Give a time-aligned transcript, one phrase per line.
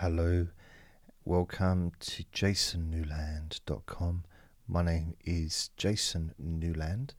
[0.00, 0.48] Hello,
[1.24, 4.24] welcome to jasonnewland.com.
[4.68, 7.14] My name is Jason Newland.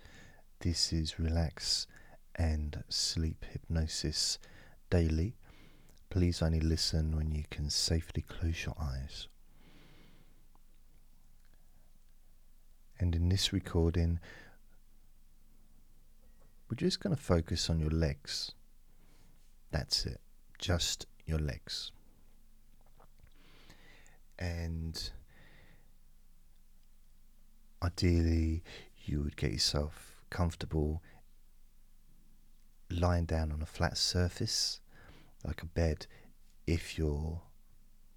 [0.59, 1.87] This is Relax
[2.35, 4.37] and Sleep Hypnosis
[4.92, 5.37] Daily.
[6.11, 9.28] Please only listen when you can safely close your eyes.
[13.00, 14.20] And in this recording,
[16.70, 18.52] we're just going to focus on your legs.
[19.71, 20.21] That's it,
[20.59, 21.91] just your legs
[24.40, 25.12] and
[27.84, 28.63] ideally
[29.05, 31.02] you would get yourself comfortable
[32.90, 34.82] lying down on a flat surface
[35.46, 36.08] like a bed
[36.66, 37.41] if you're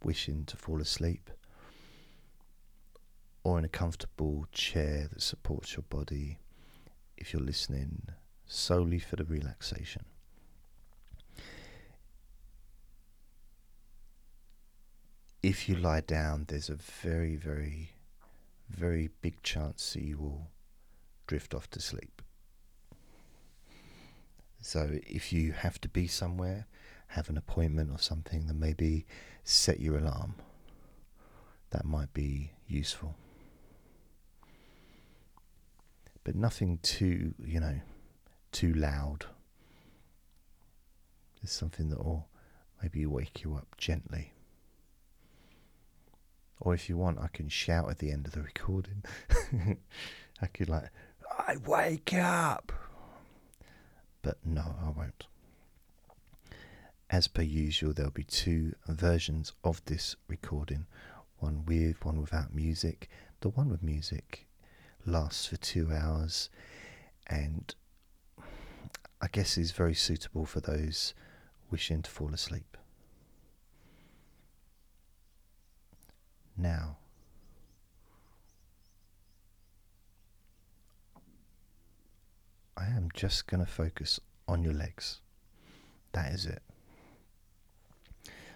[0.03, 1.31] wishing to fall asleep
[3.45, 6.39] or in a comfortable chair that supports your body
[7.17, 8.03] if you're listening
[8.47, 10.05] solely for the relaxation
[15.43, 17.93] if you lie down, there's a very, very,
[18.69, 20.51] very big chance that you will
[21.27, 22.23] drift off to sleep.
[24.61, 26.67] So if you have to be somewhere,
[27.09, 29.07] have an appointment or something, then maybe
[29.43, 30.35] set your alarm.
[31.71, 33.15] That might be useful.
[36.23, 37.81] But nothing too, you know,
[38.53, 39.25] too loud.
[41.43, 42.29] It's something that will
[42.83, 44.35] maybe wake you up gently.
[46.61, 49.03] Or if you want, I can shout at the end of the recording.
[50.43, 50.91] I could like,
[51.39, 52.73] I wake up.
[54.23, 55.27] But no, I won't.
[57.09, 60.87] As per usual, there'll be two versions of this recording
[61.39, 63.09] one with, one without music.
[63.41, 64.47] The one with music
[65.07, 66.51] lasts for two hours
[67.27, 67.75] and
[69.21, 71.15] I guess is very suitable for those
[71.71, 72.77] wishing to fall asleep.
[76.61, 76.97] Now.
[82.77, 85.21] I am just going to focus on your legs.
[86.13, 86.63] That is it.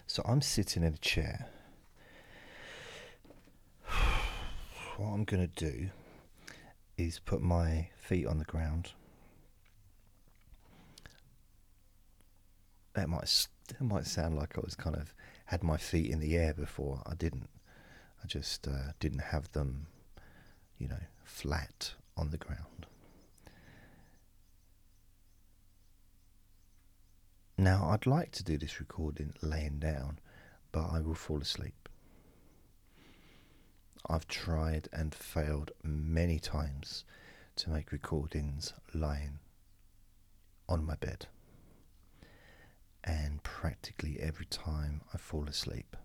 [0.06, 1.48] So I'm sitting in a chair.
[4.97, 5.91] What I'm going to do
[6.97, 8.93] is put my feet on the ground.
[12.94, 15.12] That might that might sound like I was kind of
[15.47, 17.03] had my feet in the air before.
[17.06, 17.48] I didn't.
[18.25, 19.87] I just uh, didn't have them,
[20.79, 22.87] you know, flat on the ground.
[27.59, 30.21] Now, I'd like to do this recording laying down,
[30.73, 31.89] but I will fall asleep.
[34.09, 37.05] I've tried and failed many times
[37.56, 39.39] to make recordings lying
[40.69, 41.27] on my bed.
[43.05, 45.97] And practically every time I fall asleep,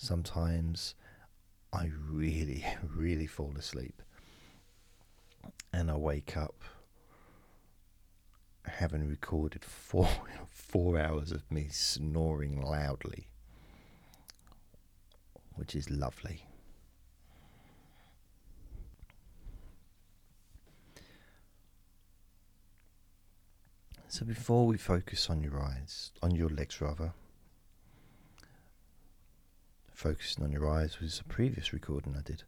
[0.00, 0.94] sometimes
[1.72, 2.64] I really,
[2.96, 4.02] really fall asleep.
[5.72, 6.62] And I wake up
[8.66, 10.08] having recorded four
[10.50, 13.28] four hours of me snoring loudly,
[15.54, 16.44] which is lovely.
[24.08, 27.12] So before we focus on your eyes, on your legs rather,
[30.00, 32.42] focusing on your eyes was a previous recording I did.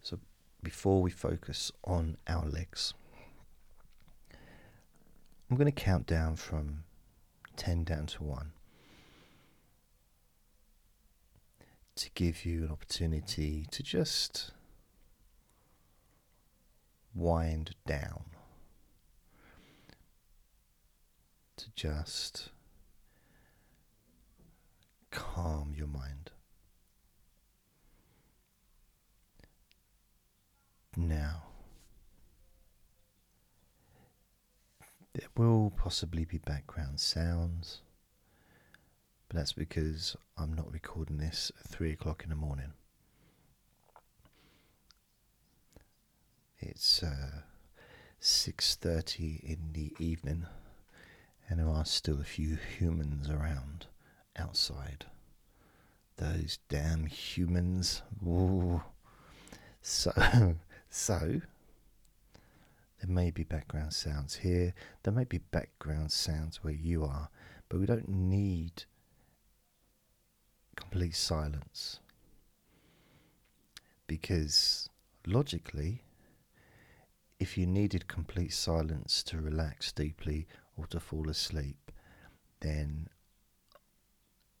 [0.00, 0.18] So
[0.62, 2.94] before we focus on our legs,
[5.50, 6.84] I'm going to count down from
[7.56, 8.52] 10 down to 1
[11.96, 14.52] to give you an opportunity to just
[17.14, 18.24] wind down,
[21.58, 22.48] to just
[25.10, 26.30] calm your mind.
[30.96, 31.42] Now.
[35.14, 37.82] There will possibly be background sounds,
[39.28, 42.72] but that's because I'm not recording this at three o'clock in the morning.
[46.58, 47.42] It's uh,
[48.18, 50.46] six thirty in the evening,
[51.48, 53.86] and there are still a few humans around
[54.36, 55.06] outside.
[56.16, 58.02] Those damn humans!
[58.26, 58.82] Ooh.
[59.82, 60.12] So
[60.96, 61.40] So,
[63.00, 67.30] there may be background sounds here, there may be background sounds where you are,
[67.68, 68.84] but we don't need
[70.76, 71.98] complete silence.
[74.06, 74.88] Because
[75.26, 76.04] logically,
[77.40, 81.90] if you needed complete silence to relax deeply or to fall asleep,
[82.60, 83.08] then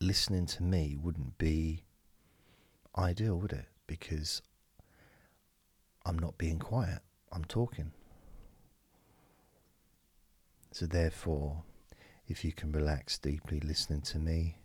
[0.00, 1.84] listening to me wouldn't be
[2.98, 3.68] ideal, would it?
[3.86, 4.42] Because
[6.06, 7.00] I'm not being quiet,
[7.32, 7.92] I'm talking.
[10.72, 11.62] So, therefore,
[12.26, 14.56] if you can relax deeply listening to me,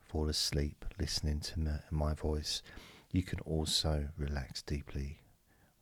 [0.00, 2.62] fall asleep listening to my voice,
[3.12, 5.20] you can also relax deeply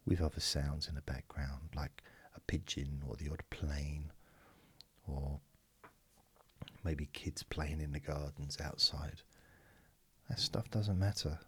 [0.05, 2.02] with other sounds in the background, like
[2.34, 4.11] a pigeon or the odd plane,
[5.06, 5.40] or
[6.84, 9.23] maybe kids playing in the gardens outside.
[10.28, 11.38] That stuff doesn't matter.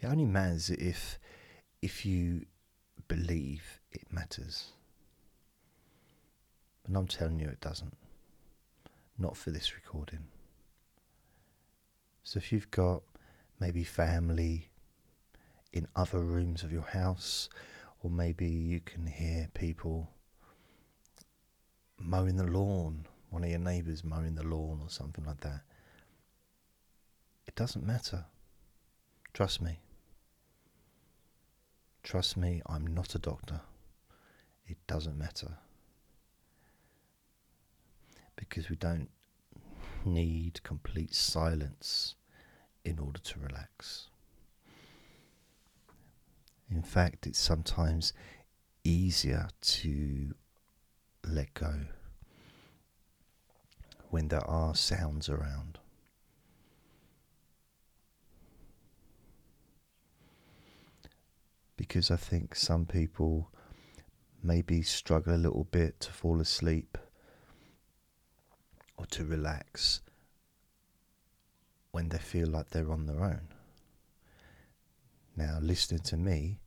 [0.00, 1.18] It only matters if
[1.82, 2.46] if you
[3.08, 4.70] believe it matters.
[6.86, 7.96] And I'm telling you it doesn't.
[9.18, 10.24] Not for this recording.
[12.22, 13.02] So if you've got
[13.60, 14.70] maybe family
[15.72, 17.48] in other rooms of your house,
[18.02, 20.10] or maybe you can hear people
[21.98, 25.62] mowing the lawn, one of your neighbours mowing the lawn, or something like that.
[27.46, 28.26] It doesn't matter.
[29.32, 29.80] Trust me.
[32.02, 33.60] Trust me, I'm not a doctor.
[34.66, 35.58] It doesn't matter.
[38.36, 39.08] Because we don't
[40.04, 42.16] need complete silence
[42.84, 44.08] in order to relax.
[46.70, 48.12] In fact, it's sometimes
[48.82, 50.34] easier to
[51.24, 51.82] let go
[54.10, 55.78] when there are sounds around.
[61.76, 63.50] Because I think some people
[64.42, 66.98] maybe struggle a little bit to fall asleep
[68.96, 70.00] or to relax
[71.92, 73.48] when they feel like they're on their own.
[75.36, 76.60] Now, listening to me,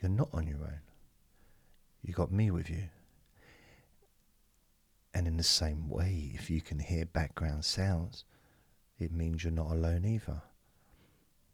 [0.00, 0.80] you're not on your own.
[2.02, 2.88] You got me with you.
[5.14, 8.24] And in the same way, if you can hear background sounds,
[8.98, 10.42] it means you're not alone either.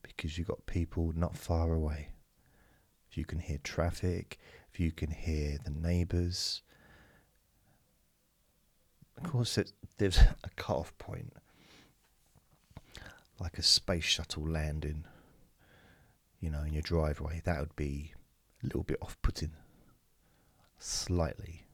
[0.02, 2.08] Because you've got people not far away.
[3.10, 4.38] If you can hear traffic,
[4.72, 6.62] if you can hear the neighbours.
[9.16, 9.58] Of course,
[9.98, 11.32] there's a cut-off point,
[13.40, 15.04] like a space shuttle landing,
[16.40, 17.42] you know, in your driveway.
[17.44, 18.12] That would be
[18.62, 19.52] a little bit off-putting,
[20.78, 21.64] slightly.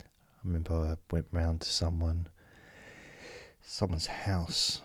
[0.00, 0.04] I
[0.44, 2.26] remember I went round to someone,
[3.62, 4.82] someone's house,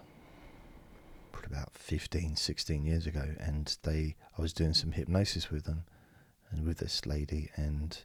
[1.47, 5.85] about 15, 16 years ago, and they, I was doing some hypnosis with them,
[6.51, 7.97] and with this lady, and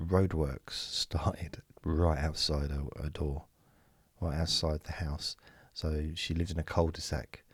[0.00, 3.44] roadworks started right outside her, door,
[4.20, 5.36] right outside the house.
[5.74, 7.44] So she lived in a cul-de-sac,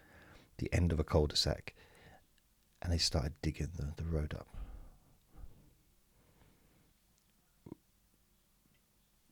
[0.59, 1.75] the end of a cul-de-sac,
[2.83, 4.47] and they started digging the, the road up.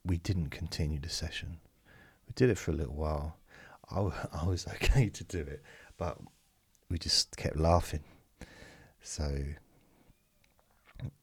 [0.04, 1.58] we didn't continue the session.
[2.26, 3.36] We did it for a little while.
[3.92, 4.00] I,
[4.42, 5.62] I was okay to do it,
[5.96, 6.18] but
[6.88, 8.04] we just kept laughing.
[9.02, 9.44] So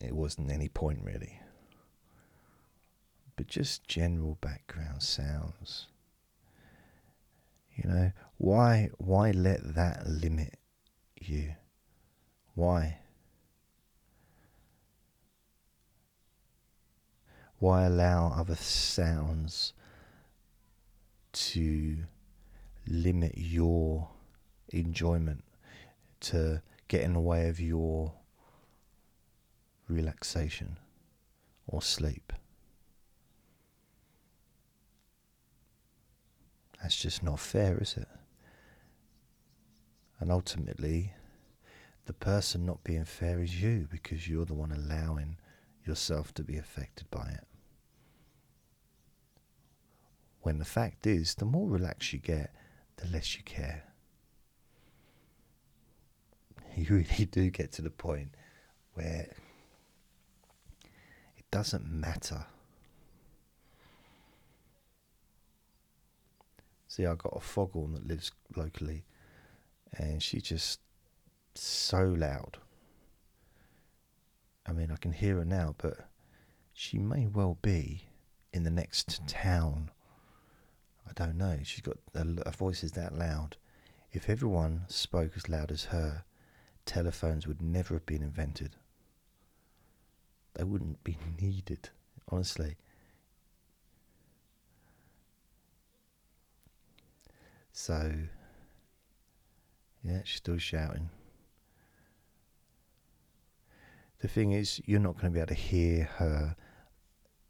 [0.02, 1.40] it wasn't any point really.
[3.36, 5.88] But just general background sounds.
[7.76, 10.58] You know, why why let that limit
[11.22, 11.54] you?
[12.56, 13.00] Why?
[17.60, 19.74] Why allow other sounds
[21.32, 21.98] to
[22.90, 24.10] limit your
[24.70, 25.44] enjoyment,
[26.22, 28.14] to get in the way of your
[29.88, 30.78] relaxation
[31.68, 32.34] or sleep?
[36.82, 38.08] That's just not fair, is it?
[40.20, 41.14] And ultimately,
[42.06, 45.38] the person not being fair is you because you're the one allowing
[45.86, 47.48] yourself to be affected by it.
[50.42, 52.54] When the fact is, the more relaxed you get,
[53.00, 53.84] the less you care.
[56.76, 58.36] You really do get to the point
[58.94, 59.28] where
[61.38, 62.46] it doesn't matter.
[66.88, 69.06] See, I've got a foghorn that lives locally,
[69.98, 70.80] and she's just
[71.56, 72.58] so loud.
[74.66, 76.10] I mean, I can hear her now, but
[76.74, 78.04] she may well be
[78.54, 79.92] in the next town
[81.20, 81.60] don't know.
[81.64, 83.58] She's got her voice is that loud.
[84.12, 86.24] If everyone spoke as loud as her,
[86.86, 88.78] telephones would never have been invented.
[90.56, 91.90] They wouldn't be needed,
[92.30, 92.78] honestly.
[97.74, 98.14] So,
[100.04, 101.10] yeah, she's still shouting.
[104.22, 106.56] The thing is, you're not going to be able to hear her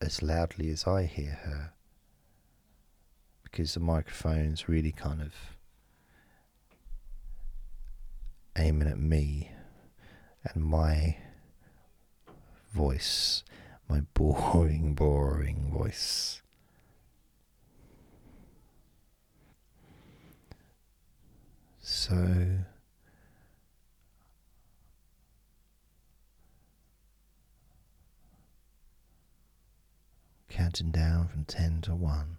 [0.02, 1.74] as loudly as I hear her
[3.52, 5.34] because the microphone's really kind of
[8.58, 9.52] aiming at me
[10.44, 11.18] and my
[12.74, 13.44] voice,
[13.88, 16.42] my boring, boring voice.
[21.82, 22.60] So
[30.50, 32.39] counting down from 10 to 1.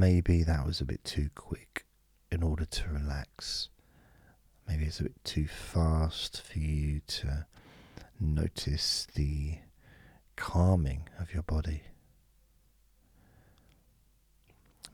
[0.00, 1.84] Maybe that was a bit too quick
[2.32, 3.68] in order to relax.
[4.66, 7.44] Maybe it's a bit too fast for you to
[8.18, 9.58] notice the
[10.36, 11.82] calming of your body.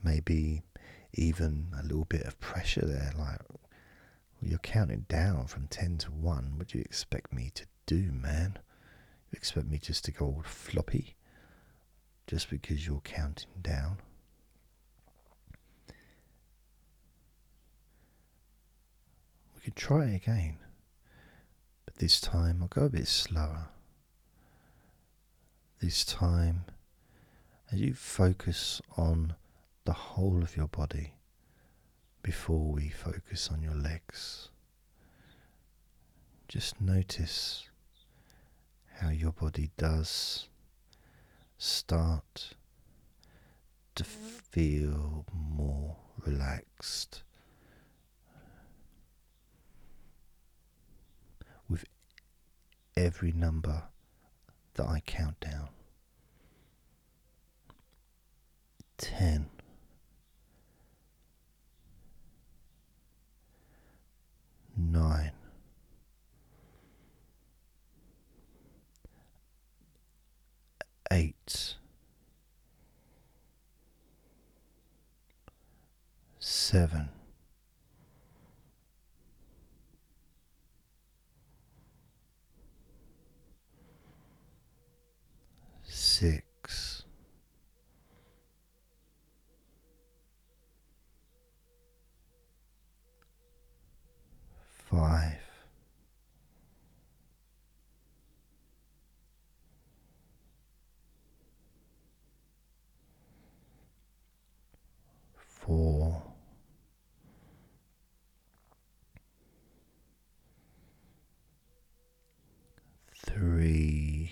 [0.03, 0.65] Maybe
[1.13, 3.39] even a little bit of pressure there, like
[4.43, 6.55] you're counting down from 10 to 1.
[6.57, 8.59] What do you expect me to do, man?
[9.31, 11.15] You expect me just to go all floppy
[12.27, 13.99] just because you're counting down?
[19.67, 20.59] Could try again,
[21.87, 23.67] but this time I'll go a bit slower.
[25.83, 26.67] This time,
[27.73, 29.35] as you focus on
[29.85, 31.15] the whole of your body
[32.23, 34.51] before we focus on your legs,
[36.47, 37.69] just notice
[39.01, 40.49] how your body does
[41.59, 42.55] start
[43.97, 47.25] to feel more relaxed
[52.97, 53.85] every number
[54.75, 55.69] that I count down.
[58.99, 59.47] 10
[64.79, 65.33] 9
[71.13, 71.75] 8
[76.39, 77.16] 7
[94.97, 95.37] five,
[105.37, 106.23] four.
[113.27, 114.31] Three,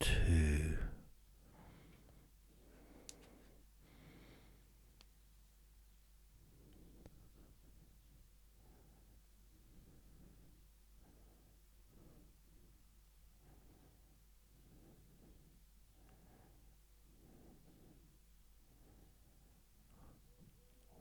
[0.00, 0.76] two,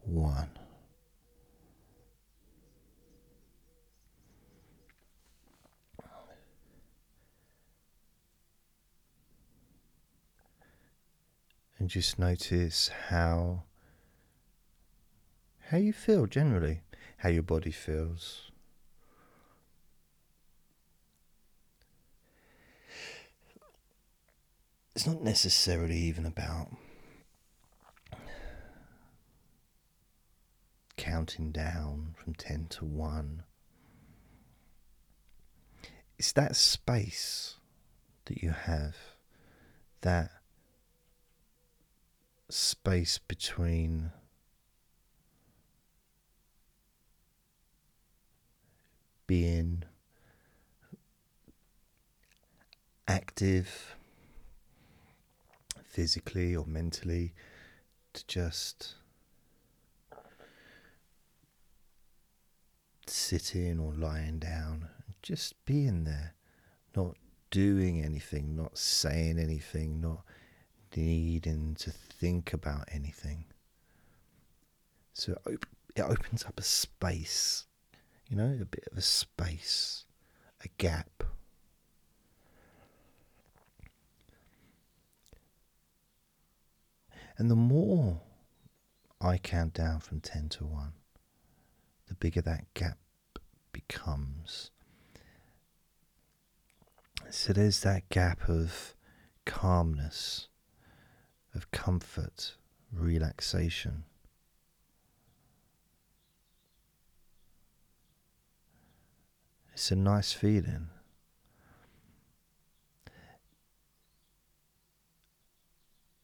[0.05, 0.50] one.
[11.88, 13.63] And just notice how
[15.70, 16.82] how you feel generally,
[17.20, 18.51] how your body feels.
[24.98, 26.75] It's not necessarily even about
[30.98, 33.44] counting down from 10 to 1.
[36.17, 37.56] It's that space
[38.25, 38.98] that you have,
[40.01, 40.37] that
[42.50, 44.12] space between
[49.25, 49.84] being
[53.08, 53.96] active
[55.84, 57.34] physically or mentally
[58.13, 58.96] to just
[63.06, 64.88] sitting or lying down,
[65.22, 66.36] just being there,
[66.96, 67.16] not
[67.51, 70.24] doing anything, not saying anything, not
[70.96, 73.46] needing to think about anything.
[75.13, 75.65] So it, op-
[75.96, 77.65] it opens up a space,
[78.29, 80.06] you know, a bit of a space,
[80.63, 81.24] a gap.
[87.38, 88.22] And the more
[89.22, 90.94] I count down from 10 to 1,
[92.08, 92.98] the bigger that gap
[93.72, 94.72] becomes.
[97.29, 98.96] So there's that gap of
[99.46, 100.48] calmness,
[101.58, 102.54] of comfort,
[102.94, 104.04] relaxation.
[109.74, 110.90] It's a nice feeling.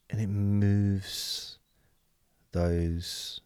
[0.08, 1.58] And it moves
[2.52, 3.40] those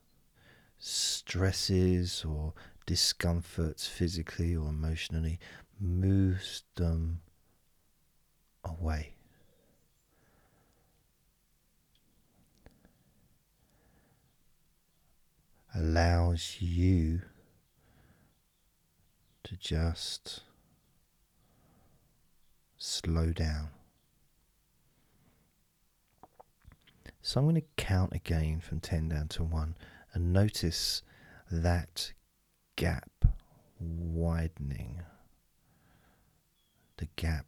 [0.78, 2.52] stresses or
[2.84, 5.38] discomforts physically or emotionally,
[5.80, 7.22] moves them
[8.62, 9.17] away.
[15.78, 17.20] Allows you
[19.44, 20.40] to just
[22.76, 23.68] slow down.
[27.22, 29.76] So I'm going to count again from 10 down to 1
[30.14, 31.02] and notice
[31.48, 32.12] that
[32.74, 33.10] gap
[33.78, 35.02] widening.
[36.96, 37.46] The gap.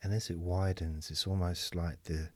[0.00, 2.28] And as it widens, it's almost like the,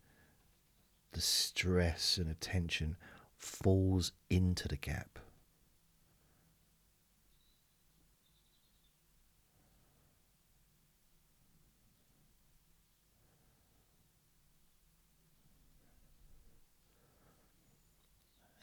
[1.12, 2.96] the stress and attention
[3.40, 5.18] falls into the gap.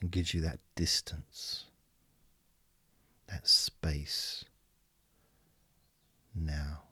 [0.08, 1.66] and gives you that distance,
[3.28, 4.46] that space
[6.34, 6.84] now.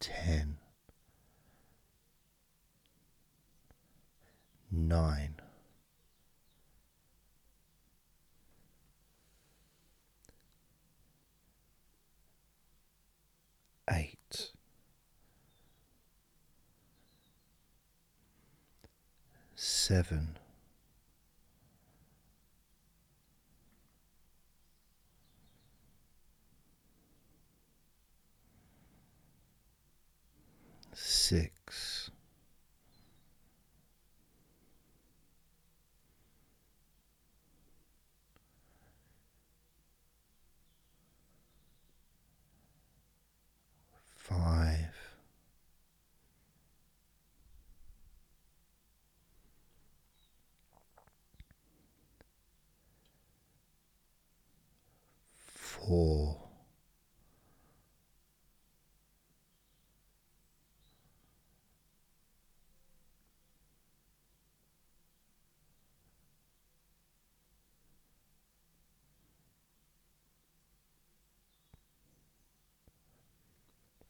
[0.00, 0.56] Ten,
[4.72, 5.36] nine,
[13.90, 14.50] eight.
[19.54, 20.36] seven,
[30.94, 32.10] six.
[44.16, 44.94] Five,
[55.86, 56.38] four,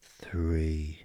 [0.01, 0.99] three.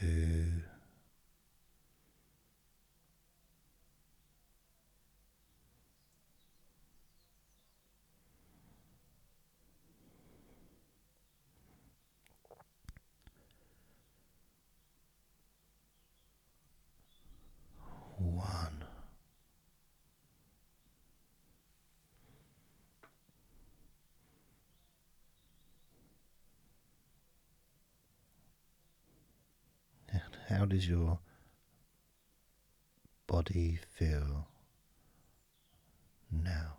[0.00, 0.62] Two,
[18.18, 18.84] one.
[30.12, 31.20] And How does your
[33.28, 34.48] body feel
[36.32, 36.78] now?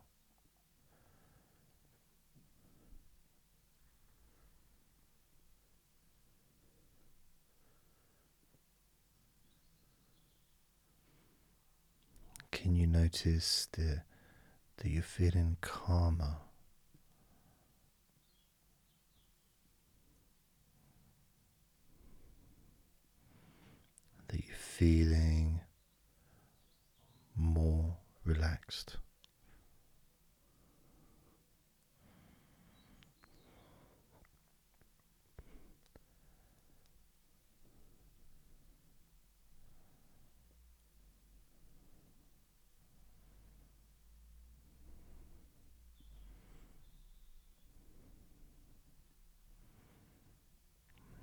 [12.51, 14.01] Can you notice the,
[14.77, 16.35] that you're feeling calmer?
[24.81, 25.59] feeling
[27.35, 28.97] more relaxed.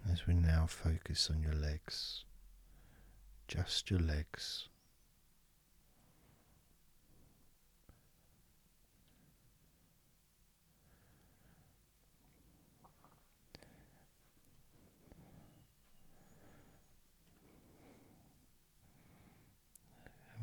[0.08, 2.22] As we now focus on your legs
[3.48, 4.68] just your legs.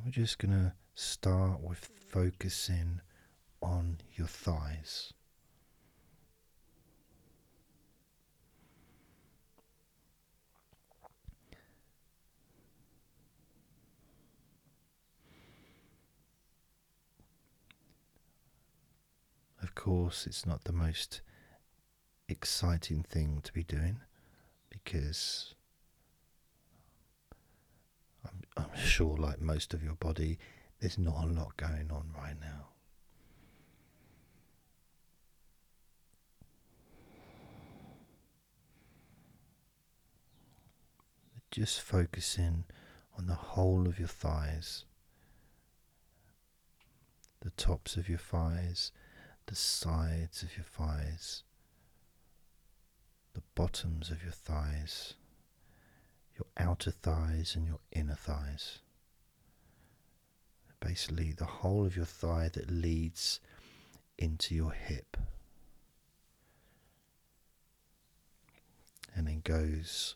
[0.06, 3.02] we're just going to start with focusing
[3.60, 5.12] on your thighs.
[19.76, 21.22] Course, it's not the most
[22.28, 24.00] exciting thing to be doing
[24.70, 25.54] because
[28.26, 30.40] um, I'm, I'm sure, like most of your body,
[30.80, 32.70] there's not a lot going on right now.
[41.52, 42.66] Just focusing
[43.18, 44.84] on the whole of your thighs,
[47.40, 48.92] the tops of your thighs,
[49.48, 51.44] the sides of your thighs,
[53.34, 55.14] the bottoms of your thighs,
[56.36, 58.80] your outer thighs, and your inner thighs.
[60.80, 63.40] Basically, the whole of your thigh that leads
[64.18, 65.18] into your hip
[69.16, 70.16] and then goes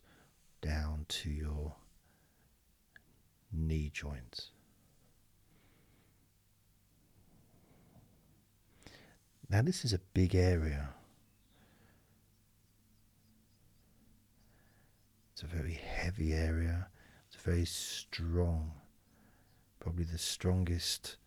[0.62, 1.74] down to your
[3.52, 4.50] knee joints.
[9.50, 10.90] Now, this is a big area.
[15.34, 16.88] It's a very heavy area.
[17.28, 18.74] It's very strong.
[19.80, 21.18] Probably the strongest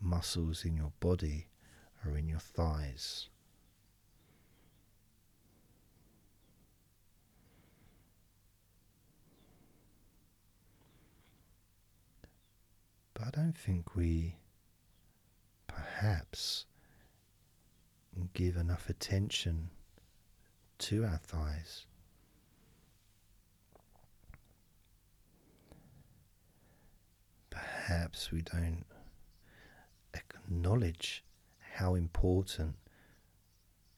[0.00, 1.48] muscles in your body
[2.04, 3.28] are in your thighs.
[13.14, 14.36] But I don't think we
[15.66, 16.66] perhaps
[18.34, 19.70] give enough attention
[20.78, 21.86] to our thighs.
[27.50, 28.84] Perhaps we don't
[30.12, 31.24] acknowledge
[31.74, 32.74] how important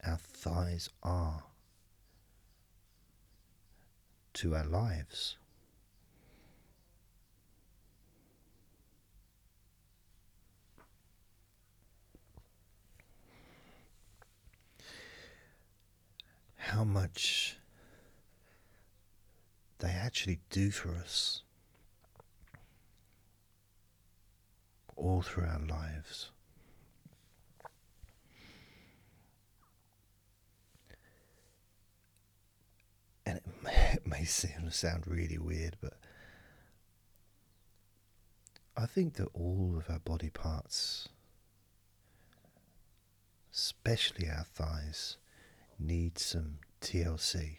[0.05, 1.43] our thighs are
[4.33, 5.38] to our lives.
[16.69, 17.57] How much
[19.79, 21.41] they actually do for us
[24.95, 26.29] all through our lives.
[33.25, 35.93] And it may, it may seem, sound really weird, but
[38.77, 41.09] I think that all of our body parts,
[43.51, 45.17] especially our thighs,
[45.79, 47.57] need some TLC.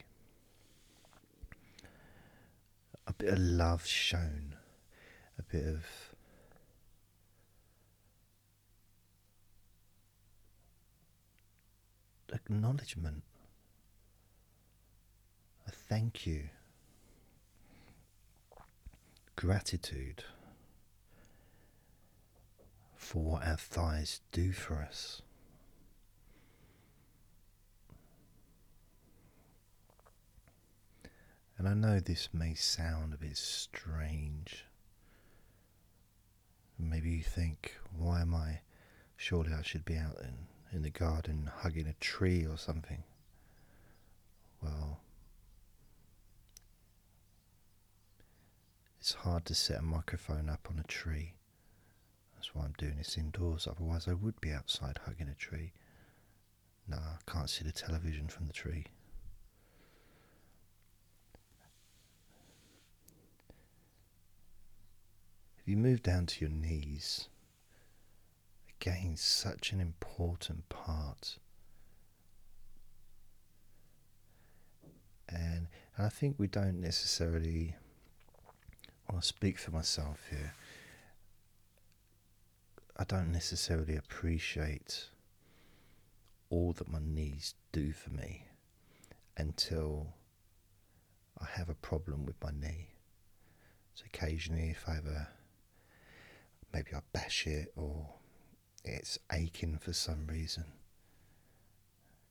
[3.07, 4.55] A bit of love shown,
[5.39, 5.85] a bit of
[12.33, 13.25] acknowledgement,
[15.67, 16.51] a thank you,
[19.35, 20.25] gratitude
[22.95, 25.23] for what our thighs do for us.
[31.61, 34.64] And I know this may sound a bit strange.
[36.79, 38.61] Maybe you think, why am I?
[39.18, 43.03] Surely I should be out in, in the garden hugging a tree or something.
[44.62, 45.01] Well,
[48.99, 51.35] it's hard to set a microphone up on a tree.
[52.37, 55.75] That's why I'm doing this indoors, otherwise, I would be outside hugging a tree.
[56.88, 58.87] No, I can't see the television from the tree.
[65.71, 67.29] You move down to your knees,
[68.81, 71.39] again, such an important part.
[75.29, 77.77] And, and I think we don't necessarily,
[79.09, 80.55] I'll speak for myself here,
[82.97, 85.07] I don't necessarily appreciate
[86.51, 88.43] all that my knees do for me
[89.37, 90.15] until
[91.41, 92.89] I have a problem with my knee.
[93.95, 95.29] So occasionally, if I have a
[96.73, 98.15] maybe I bash it or
[98.85, 100.65] it's aching for some reason,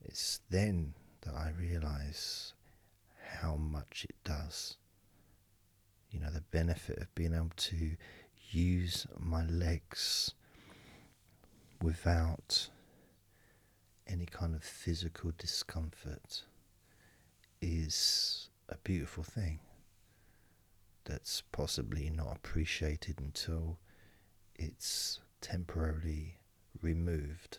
[0.04, 2.54] it's then that I realize
[3.38, 4.76] how much much it does.
[6.10, 7.96] You know, the benefit of being able to
[8.50, 10.32] use my legs
[11.82, 12.68] without
[14.06, 16.42] any kind of physical discomfort
[17.62, 19.60] is a beautiful thing
[21.04, 23.78] that's possibly not appreciated until
[24.60, 26.36] it's temporarily
[26.82, 27.58] removed.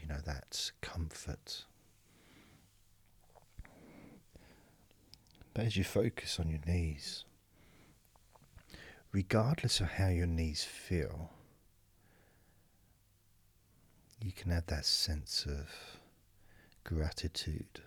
[0.00, 1.64] You know, that comfort.
[5.54, 7.24] But as you focus on your knees,
[9.12, 11.30] regardless of how your knees feel,
[14.20, 15.70] you can have that sense of
[16.82, 17.80] gratitude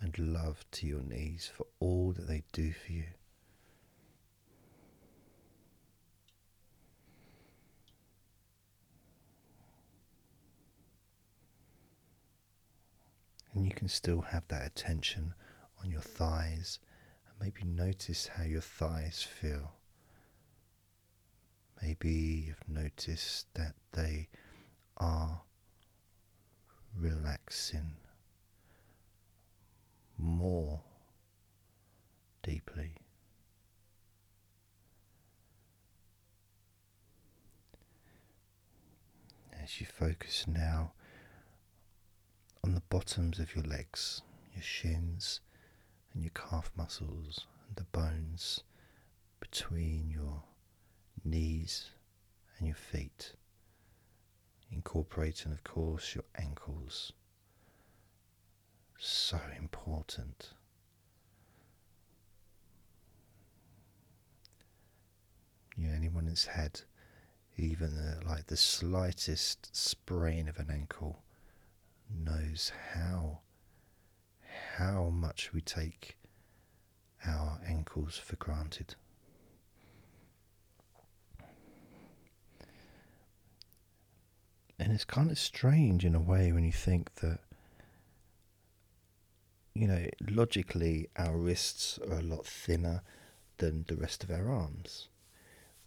[0.00, 3.04] and love to your knees for all that they do for you.
[13.54, 15.34] And you can still have that attention
[15.82, 16.80] on your thighs
[17.26, 19.72] and maybe notice how your thighs feel.
[21.80, 22.10] Maybe
[22.46, 24.28] you've noticed that they
[24.96, 25.42] are
[26.98, 27.92] relaxing
[30.18, 30.80] more
[32.42, 32.94] deeply.
[39.62, 40.92] As you focus now
[42.64, 44.22] on the bottoms of your legs,
[44.54, 45.40] your shins,
[46.14, 48.62] and your calf muscles, and the bones
[49.38, 50.42] between your
[51.22, 51.90] knees
[52.56, 53.34] and your feet,
[54.72, 57.12] incorporating, of course, your ankles.
[58.98, 60.54] So important.
[65.76, 66.80] You know, anyone that's had
[67.58, 71.23] even the, like the slightest sprain of an ankle
[72.10, 73.40] knows how
[74.76, 76.16] how much we take
[77.26, 78.96] our ankles for granted.
[84.78, 87.38] And it's kind of strange in a way when you think that,
[89.74, 93.02] you know, logically our wrists are a lot thinner
[93.58, 95.08] than the rest of our arms,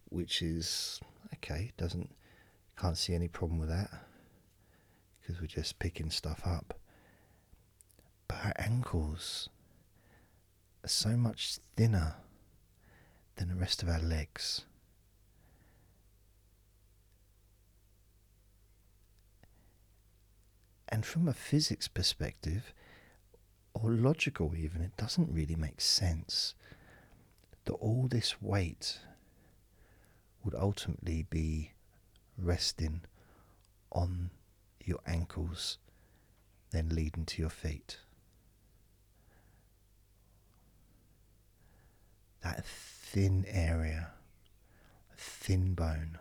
[0.05, 1.01] which is
[1.35, 2.09] okay, doesn't,
[2.79, 4.06] can't see any problem with that
[5.27, 6.79] because we're just picking stuff up.
[8.29, 9.49] But our ankles
[10.85, 12.15] are so much thinner
[13.35, 14.63] than the rest of our legs.
[20.87, 22.73] And from a physics perspective,
[23.73, 26.55] or logical even, it doesn't really make sense
[27.65, 28.99] that all this weight
[30.43, 31.73] would ultimately be
[32.37, 33.01] resting
[33.91, 34.29] on
[34.87, 35.77] your ankles,
[36.71, 37.97] then leading to your feet.
[42.43, 44.11] That thin area,
[45.17, 46.17] thin bone.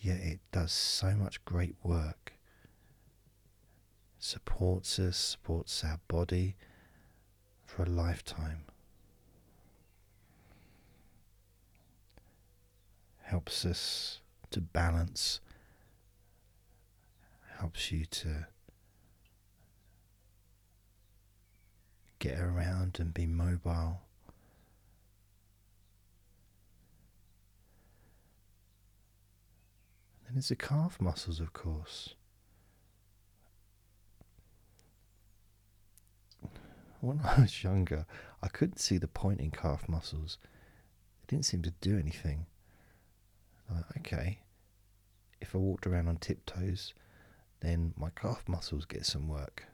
[0.00, 2.32] Yet it does so much great work.
[4.18, 6.56] Supports us, supports our body
[7.64, 8.64] for a lifetime.
[13.22, 15.40] Helps us to balance,
[17.58, 18.46] helps you to
[22.18, 24.02] get around and be mobile.
[30.28, 32.14] And it's the calf muscles, of course.
[37.00, 38.06] When I was younger,
[38.42, 40.36] I couldn't see the point in calf muscles.
[41.20, 42.46] They didn't seem to do anything.
[43.70, 44.38] Like, okay,
[45.40, 46.94] if I walked around on tiptoes,
[47.60, 49.64] then my calf muscles get some work.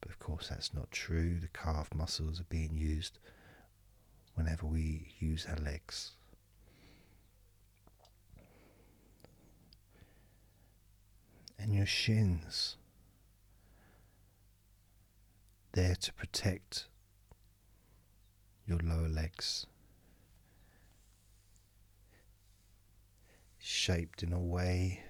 [0.00, 1.38] But of course, that's not true.
[1.40, 3.18] The calf muscles are being used
[4.34, 6.12] whenever we use our legs.
[11.58, 12.76] And your shins,
[15.72, 16.86] there to protect
[18.66, 19.66] your lower legs.
[23.70, 25.02] Shaped in a way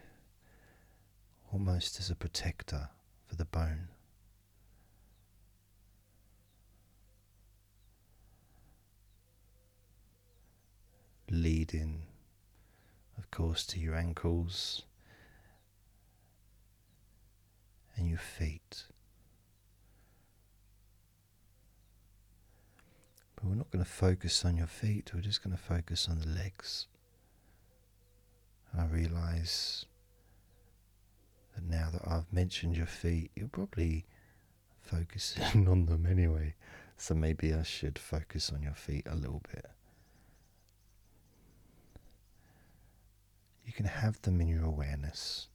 [1.53, 2.88] almost as a protector
[3.25, 3.87] for the bone.
[11.31, 12.03] leading,
[13.16, 14.83] of course, to your ankles
[17.97, 18.87] and your feet.
[23.37, 26.18] But we're not going to focus on your feet, we're just going to focus on
[26.18, 26.88] the legs.
[28.76, 29.87] I realize
[31.54, 34.07] that now that I've mentioned your feet, you're probably
[34.81, 36.54] focusing on them anyway.
[36.96, 39.66] So maybe I should focus on your feet a little bit.
[43.64, 45.48] You can have them in your awareness,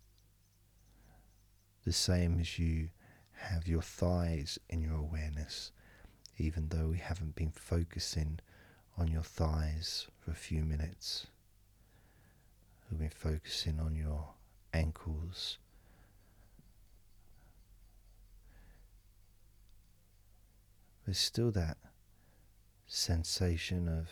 [1.84, 2.89] the same as you
[3.32, 5.71] have your thighs in your awareness,
[6.38, 8.39] even though we haven't been focusing
[8.97, 11.28] on your thighs for a few minutes.
[12.93, 14.36] We've been focusing on your
[14.71, 15.58] ankles.
[21.03, 21.77] There's still that
[22.86, 24.10] sensation of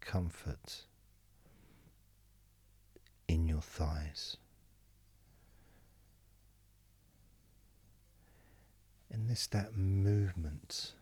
[0.00, 0.86] comfort
[3.28, 4.38] in your thighs.
[9.12, 10.94] And there's that movement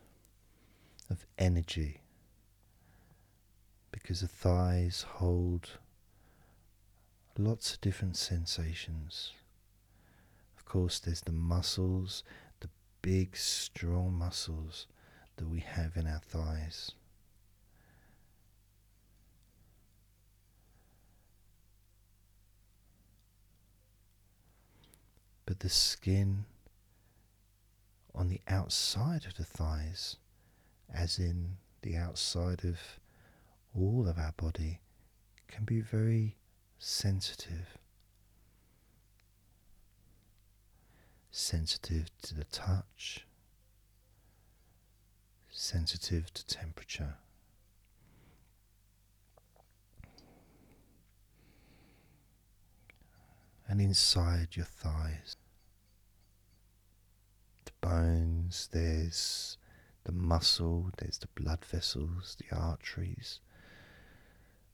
[1.09, 2.01] of energy
[3.95, 5.69] because the thighs hold
[7.37, 9.31] lots of different sensations.
[10.57, 12.21] Of course, there's the muscles,
[12.59, 12.67] the
[13.01, 14.85] big, strong muscles
[15.37, 16.91] that we have in our thighs.
[25.45, 26.43] But the skin
[28.13, 30.17] on the outside of the thighs,
[30.93, 32.77] as in the outside of
[33.77, 34.79] all of our body,
[35.47, 36.37] can be very
[36.79, 37.77] sensitive.
[41.31, 43.25] Sensitive to the touch,
[45.49, 47.15] sensitive to temperature.
[53.67, 55.35] And inside your thighs,
[57.65, 59.57] the bones, there's
[60.05, 63.39] the muscle, there's the blood vessels, the arteries.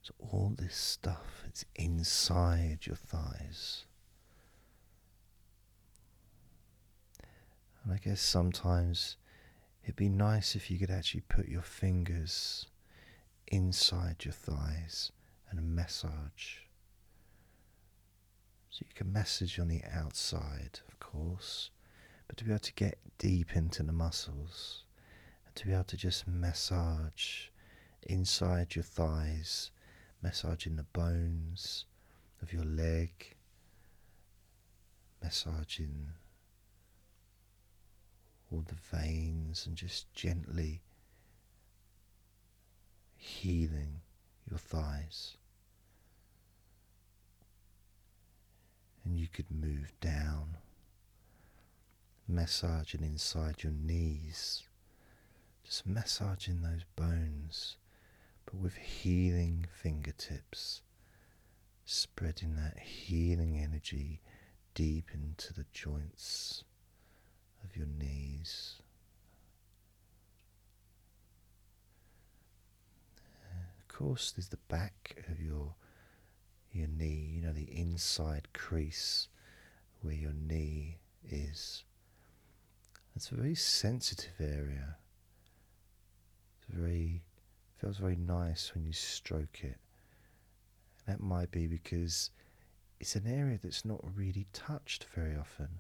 [0.02, 3.86] So, all this stuff is inside your thighs.
[7.84, 9.18] And I guess sometimes
[9.84, 12.68] it'd be nice if you could actually put your fingers
[13.48, 15.12] inside your thighs
[15.50, 16.62] and massage.
[18.70, 21.72] So you can massage on the outside, of course,
[22.28, 24.86] but to be able to get deep into the muscles
[25.46, 27.48] and to be able to just massage
[28.04, 29.72] inside your thighs,
[30.22, 31.86] massaging the bones
[32.42, 33.36] of your leg,
[35.22, 36.10] massaging
[38.52, 40.82] all the veins and just gently
[43.16, 44.02] healing
[44.50, 45.38] your thighs.
[49.06, 50.58] And you could move down,
[52.28, 54.64] massaging inside your knees,
[55.64, 57.78] just massaging those bones,
[58.46, 60.82] but with healing fingertips,
[61.86, 64.22] spreading that healing energy
[64.74, 66.64] deep into the joints
[67.64, 68.82] of your knees.
[73.80, 75.76] Of course, there's the back of your
[76.74, 79.28] your knee, you know, the inside crease
[80.02, 81.00] where your knee
[81.30, 81.84] is.
[83.16, 84.96] It's a very sensitive area.
[86.58, 87.24] It's very
[87.82, 89.78] feels very nice when you stroke it.
[91.08, 92.30] That might be because
[93.00, 95.80] it's an area that's not really touched very often.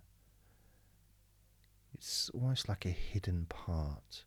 [1.94, 4.24] It's almost like a hidden part,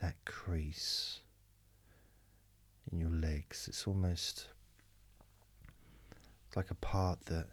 [0.00, 1.20] that crease
[2.92, 3.66] in your legs.
[3.68, 4.46] It's almost
[6.54, 7.46] like a part that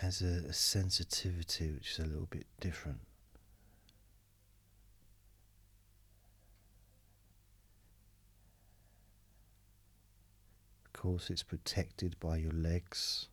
[0.00, 3.00] has a, a sensitivity which is a little bit different.
[11.04, 13.28] Course, it's protected by your legs.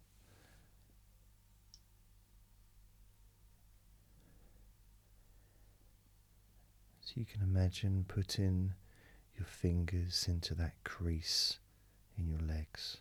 [6.99, 8.73] So you can imagine putting
[9.37, 11.59] your fingers into that crease
[12.17, 12.97] in your legs.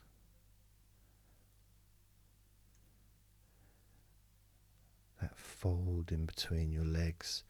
[5.21, 7.43] That fold in between your legs,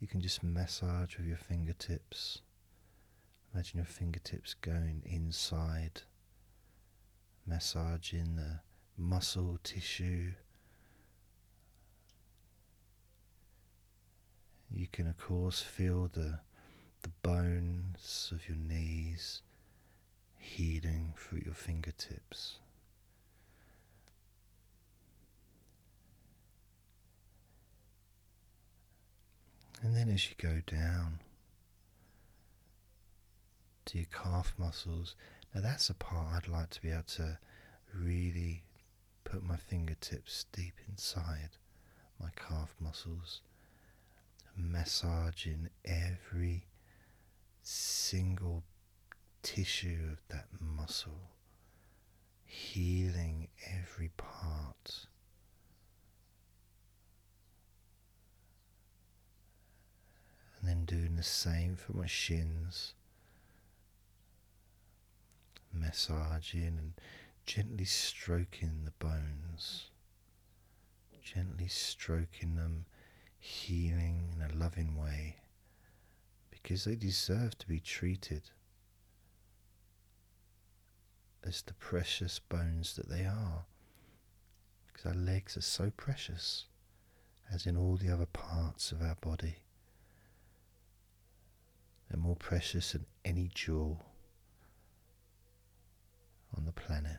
[0.00, 2.40] you can just massage with your fingertips.
[3.54, 6.02] Imagine your fingertips going inside,
[7.46, 8.60] massaging the
[8.98, 10.32] muscle tissue
[14.76, 16.40] You can, of course, feel the,
[17.00, 19.40] the bones of your knees
[20.38, 22.58] healing through your fingertips.
[29.82, 31.20] And then as you go down
[33.86, 35.14] to your calf muscles,
[35.56, 37.38] now that's a part I'd like to be able to
[37.94, 38.62] really
[39.24, 41.48] put my fingertips deep inside
[42.20, 43.40] my calf muscles,
[44.54, 46.66] massaging every
[47.62, 48.64] single
[49.42, 51.30] tissue of that muscle,
[52.44, 55.06] healing every part.
[60.60, 62.92] And then doing the same for my shins,
[65.72, 66.92] massaging and
[67.44, 69.90] gently stroking the bones,
[71.22, 72.86] gently stroking them,
[73.38, 75.36] healing in a loving way
[76.66, 78.42] because they deserve to be treated
[81.44, 83.66] as the precious bones that they are.
[84.86, 86.64] Because our legs are so precious,
[87.52, 89.58] as in all the other parts of our body.
[92.10, 94.04] They're more precious than any jewel
[96.56, 97.18] on the planet.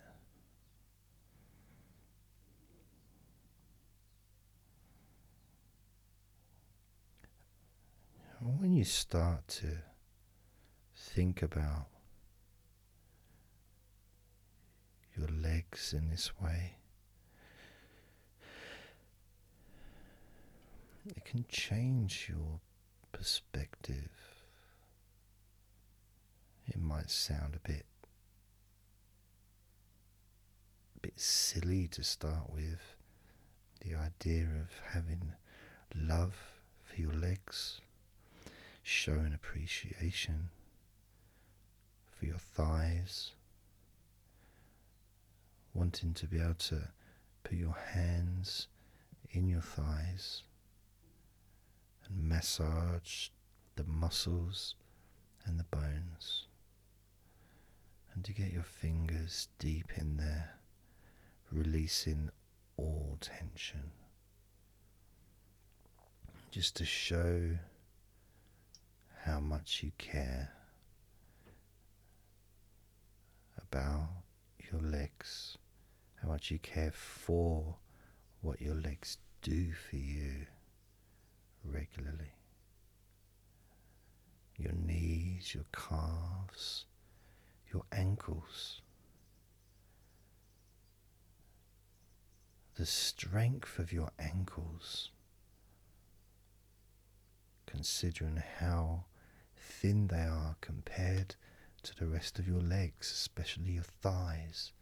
[8.40, 9.68] when you start to
[10.96, 11.88] think about
[15.18, 16.78] your legs in this way,
[21.08, 22.60] it can change your
[23.12, 24.10] perspective.
[26.68, 27.86] It might sound a bit
[30.98, 32.96] a bit silly to start with
[33.82, 35.34] the idea of having
[35.96, 36.36] love
[36.84, 37.82] for your legs
[38.82, 40.50] showing appreciation
[42.18, 43.34] for your thighs,
[45.74, 46.90] wanting to be able to
[47.44, 48.68] put your hands
[49.32, 50.44] in your thighs
[52.08, 53.28] and massage
[53.76, 54.74] the muscles
[55.46, 56.48] and the bones,
[58.14, 60.57] and to get your fingers deep in there,
[61.52, 62.30] releasing
[62.78, 63.92] all tension.
[66.52, 67.58] Just to show
[69.24, 70.52] how much you care
[73.62, 74.10] about
[74.72, 75.58] your legs,
[76.22, 77.76] how much you care for
[78.42, 80.46] what your legs do for you
[81.64, 82.34] regularly.
[84.58, 86.86] Your knees, your calves,
[87.72, 88.82] your ankles.
[92.78, 95.10] The strength of your ankles,
[97.66, 99.06] considering how
[99.56, 101.36] thin they are compared
[101.82, 104.74] to the rest of your legs, especially your thighs.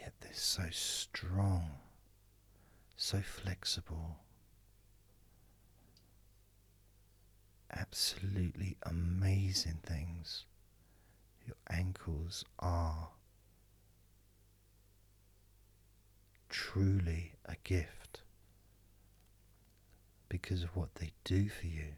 [0.00, 1.70] Yet they're so strong,
[2.96, 4.16] so flexible.
[7.70, 10.44] Absolutely amazing things
[11.46, 13.10] your ankles are.
[16.50, 18.22] Truly a gift
[20.28, 21.94] because of what they do for you.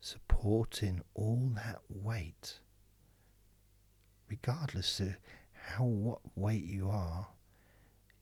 [0.00, 2.58] Supporting all that weight,
[4.28, 5.16] regardless of
[5.52, 7.28] how what weight you are,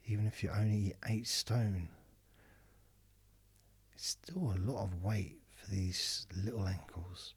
[0.04, 1.88] even if you're only eight stone,
[3.94, 7.34] it's still a lot of weight for these little ankles.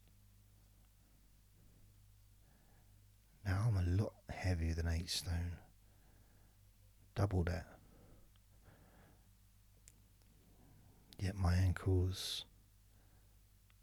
[3.44, 5.56] Now I'm a lot heavier than eight stone
[7.20, 7.66] double that.
[11.18, 12.46] Yet my ankles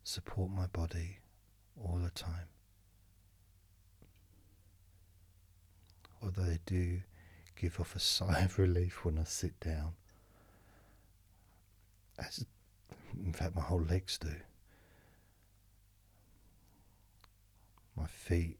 [0.03, 1.19] support my body
[1.79, 2.47] all the time.
[6.23, 7.01] Although they do
[7.55, 9.91] give off a sigh of relief when I sit down.
[12.17, 12.43] As
[13.23, 14.33] in fact my whole legs do.
[17.95, 18.57] My feet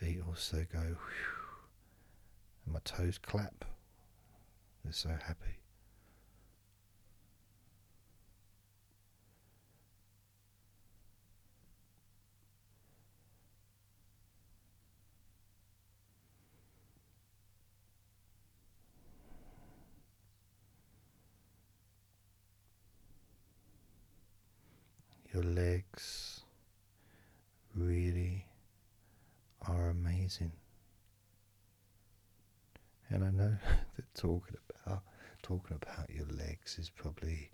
[0.00, 0.96] feet also go and
[2.66, 3.64] my toes clap.
[4.82, 5.58] They're so happy.
[25.32, 26.42] Your legs
[27.74, 28.23] really
[29.68, 30.52] are amazing.
[33.10, 33.56] And I know
[33.96, 35.02] that talking about
[35.42, 37.50] talking about your legs is probably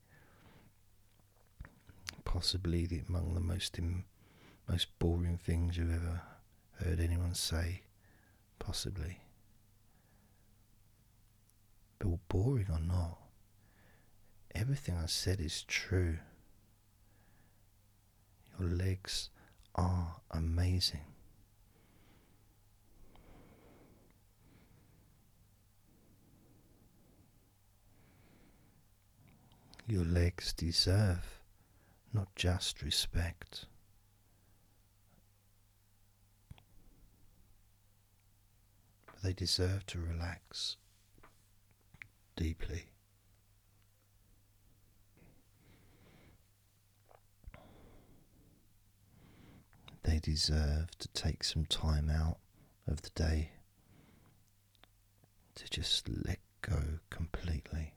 [2.24, 4.04] possibly the, among the most Im,
[4.68, 6.22] most boring things you've ever
[6.84, 7.82] heard anyone say,
[8.61, 9.18] possibly.
[11.98, 13.18] But boring or not,
[14.54, 16.18] everything I said is true.
[18.58, 19.30] Your legs
[19.74, 21.04] are amazing.
[29.91, 31.41] Your legs deserve
[32.12, 33.66] not just respect,
[39.07, 40.76] but they deserve to relax
[42.36, 42.84] deeply.
[50.05, 52.38] They deserve to take some time out
[52.86, 53.51] of the day
[55.57, 57.95] to just let go completely.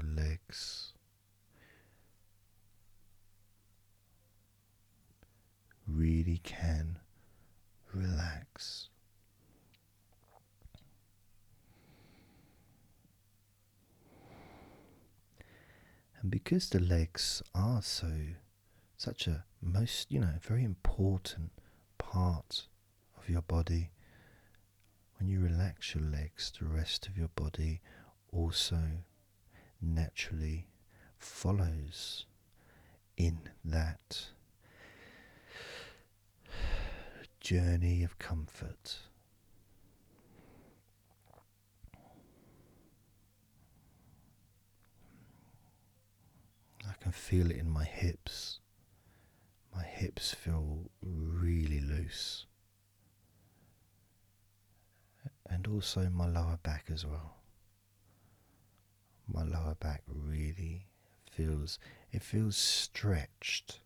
[0.00, 0.92] Legs
[5.86, 6.98] really can
[7.92, 8.88] relax.
[16.20, 18.12] And because the legs are so,
[18.98, 21.50] such a most, you know, very important
[21.96, 22.66] part
[23.16, 23.90] of your body,
[25.18, 27.80] when you relax your legs, the rest of your body
[28.32, 28.80] also
[29.80, 30.66] naturally
[31.18, 32.24] follows
[33.16, 34.26] in that
[37.40, 38.98] journey of comfort.
[46.88, 48.60] I can feel it in my hips.
[49.74, 52.46] My hips feel really loose.
[55.48, 57.39] And also my lower back as well.
[59.32, 60.86] My lower back really
[61.30, 61.78] feels
[62.12, 63.80] it feels stretched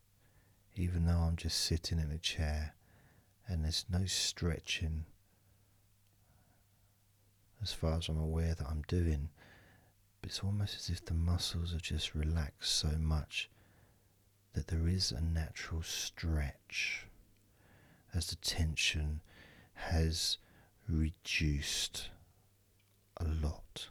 [0.77, 2.75] even though I'm just sitting in a chair
[3.47, 5.05] and there's no stretching
[7.63, 9.29] as far as I'm aware that I'm doing.
[10.21, 13.51] But it's almost as if the muscles are just relaxed so much
[14.55, 17.07] that there is a natural stretch
[18.15, 19.21] as the tension
[19.75, 20.39] has
[20.89, 22.11] reduced
[23.19, 23.89] a lot.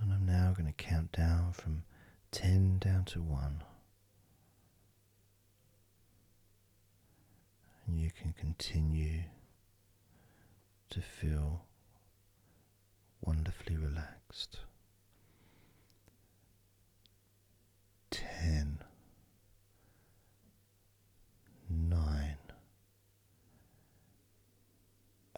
[0.00, 1.18] And I'm now going to count
[1.50, 1.82] down from
[2.30, 3.62] 10 down to 1.
[7.86, 9.24] And you can continue
[10.90, 11.64] to feel
[13.20, 14.60] wonderfully relaxed.
[18.10, 18.78] Ten,
[21.68, 22.36] nine,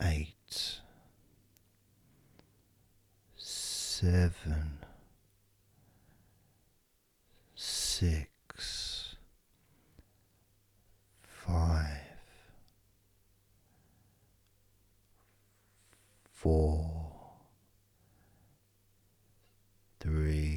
[0.03, 0.81] eight,
[3.37, 4.82] seven,
[8.03, 9.15] six,
[11.23, 12.01] five,
[16.33, 16.91] four,
[20.01, 20.52] three.